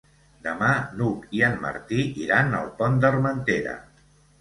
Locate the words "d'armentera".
3.07-3.81